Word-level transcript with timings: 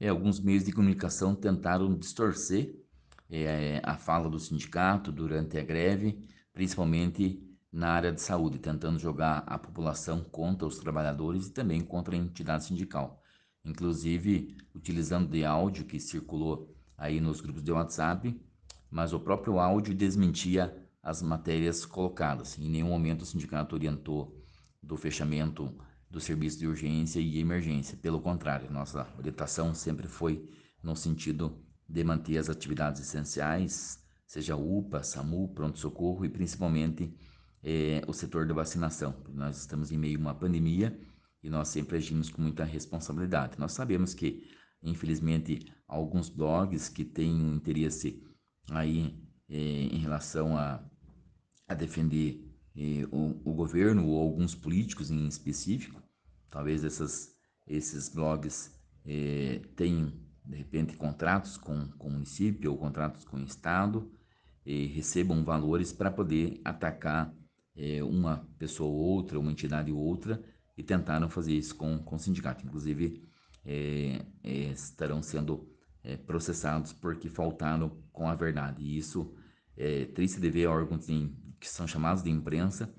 é, 0.00 0.08
alguns 0.08 0.40
meios 0.40 0.64
de 0.64 0.72
comunicação 0.72 1.34
tentaram 1.34 1.94
distorcer 1.94 2.74
é, 3.28 3.80
a 3.84 3.96
fala 3.96 4.30
do 4.30 4.38
sindicato 4.38 5.12
durante 5.12 5.58
a 5.58 5.62
greve, 5.62 6.26
principalmente 6.52 7.46
na 7.70 7.90
área 7.90 8.10
de 8.10 8.20
saúde, 8.20 8.58
tentando 8.58 8.98
jogar 8.98 9.44
a 9.46 9.58
população 9.58 10.24
contra 10.24 10.66
os 10.66 10.78
trabalhadores 10.78 11.46
e 11.46 11.52
também 11.52 11.82
contra 11.82 12.14
a 12.14 12.18
entidade 12.18 12.64
sindical. 12.64 13.22
Inclusive, 13.64 14.56
utilizando 14.74 15.28
de 15.28 15.44
áudio 15.44 15.84
que 15.84 16.00
circulou 16.00 16.74
aí 16.96 17.20
nos 17.20 17.40
grupos 17.40 17.62
de 17.62 17.70
WhatsApp, 17.70 18.40
mas 18.90 19.12
o 19.12 19.20
próprio 19.20 19.60
áudio 19.60 19.94
desmentia 19.94 20.74
as 21.02 21.22
matérias 21.22 21.84
colocadas. 21.86 22.58
Em 22.58 22.68
nenhum 22.68 22.88
momento 22.88 23.22
o 23.22 23.26
sindicato 23.26 23.74
orientou 23.74 24.36
do 24.82 24.96
fechamento 24.96 25.72
do 26.10 26.20
serviço 26.20 26.58
de 26.58 26.66
urgência 26.66 27.20
e 27.20 27.38
emergência. 27.38 27.96
Pelo 27.96 28.20
contrário, 28.20 28.70
nossa 28.70 29.06
orientação 29.16 29.72
sempre 29.72 30.08
foi 30.08 30.50
no 30.82 30.96
sentido 30.96 31.56
de 31.88 32.02
manter 32.02 32.38
as 32.38 32.48
atividades 32.48 33.00
essenciais, 33.00 34.02
seja 34.26 34.56
UPA, 34.56 35.02
SAMU, 35.02 35.48
pronto-socorro 35.54 36.24
e 36.24 36.28
principalmente 36.28 37.14
é, 37.62 38.02
o 38.06 38.12
setor 38.12 38.46
da 38.46 38.54
vacinação. 38.54 39.14
Nós 39.28 39.58
estamos 39.58 39.92
em 39.92 39.98
meio 39.98 40.18
a 40.18 40.20
uma 40.20 40.34
pandemia 40.34 40.98
e 41.42 41.48
nós 41.48 41.68
sempre 41.68 41.96
agimos 41.96 42.28
com 42.28 42.42
muita 42.42 42.64
responsabilidade. 42.64 43.58
Nós 43.58 43.72
sabemos 43.72 44.12
que, 44.14 44.48
infelizmente, 44.82 45.60
alguns 45.86 46.28
blogs 46.28 46.88
que 46.88 47.04
têm 47.04 47.34
um 47.34 47.54
interesse 47.54 48.22
aí 48.70 49.16
é, 49.48 49.56
em 49.56 49.98
relação 49.98 50.56
a, 50.56 50.82
a 51.68 51.74
defender 51.74 52.49
o, 53.10 53.38
o, 53.44 53.52
governo 53.52 54.06
ou 54.06 54.18
alguns 54.18 54.54
políticos 54.54 55.10
em 55.10 55.26
específico, 55.26 56.02
talvez 56.48 56.82
essas, 56.82 57.34
esses 57.66 58.08
blogs 58.08 58.74
é, 59.04 59.60
tenham, 59.76 60.12
de 60.46 60.56
repente, 60.56 60.96
contratos 60.96 61.58
com, 61.58 61.88
com 61.98 62.08
o 62.08 62.12
município 62.12 62.70
ou 62.70 62.78
contratos 62.78 63.24
com 63.24 63.36
o 63.36 63.44
Estado 63.44 64.10
e 64.64 64.86
recebam 64.86 65.44
valores 65.44 65.92
para 65.92 66.10
poder 66.10 66.58
atacar 66.64 67.34
é, 67.76 68.02
uma 68.02 68.48
pessoa 68.58 68.88
ou 68.88 68.96
outra, 68.96 69.38
uma 69.38 69.52
entidade 69.52 69.92
ou 69.92 69.98
outra, 69.98 70.42
e 70.74 70.82
tentaram 70.82 71.28
fazer 71.28 71.52
isso 71.52 71.76
com, 71.76 71.98
com 71.98 72.16
o 72.16 72.18
sindicato. 72.18 72.64
Inclusive, 72.64 73.22
é, 73.64 74.24
estarão 74.42 75.22
sendo 75.22 75.68
processados 76.26 76.94
porque 76.94 77.28
faltaram 77.28 78.02
com 78.10 78.26
a 78.26 78.34
verdade. 78.34 78.82
E 78.82 78.96
isso 78.96 79.34
é 79.76 80.06
triste 80.06 80.40
de 80.40 80.50
ver 80.50 80.66
órgãos 80.66 81.10
em, 81.10 81.36
que 81.60 81.68
são 81.68 81.86
chamados 81.86 82.22
de 82.22 82.30
imprensa 82.30 82.92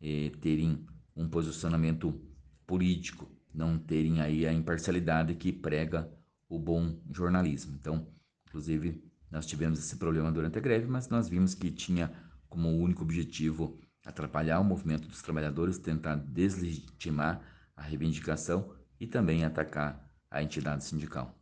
é, 0.00 0.30
terem 0.40 0.86
um 1.16 1.28
posicionamento 1.28 2.18
político, 2.66 3.30
não 3.52 3.78
terem 3.78 4.20
aí 4.20 4.46
a 4.46 4.52
imparcialidade 4.52 5.34
que 5.34 5.52
prega 5.52 6.10
o 6.48 6.58
bom 6.58 6.98
jornalismo. 7.10 7.76
Então, 7.78 8.06
inclusive, 8.48 9.02
nós 9.30 9.46
tivemos 9.46 9.78
esse 9.78 9.96
problema 9.96 10.30
durante 10.30 10.56
a 10.56 10.60
greve, 10.60 10.86
mas 10.86 11.08
nós 11.08 11.28
vimos 11.28 11.54
que 11.54 11.70
tinha 11.70 12.12
como 12.48 12.68
único 12.68 13.02
objetivo 13.02 13.78
atrapalhar 14.04 14.60
o 14.60 14.64
movimento 14.64 15.08
dos 15.08 15.22
trabalhadores, 15.22 15.78
tentar 15.78 16.16
deslegitimar 16.16 17.42
a 17.76 17.82
reivindicação 17.82 18.72
e 19.00 19.06
também 19.06 19.44
atacar 19.44 20.08
a 20.30 20.42
entidade 20.42 20.84
sindical. 20.84 21.36